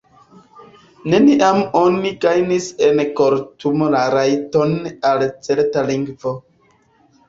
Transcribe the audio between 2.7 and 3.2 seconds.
en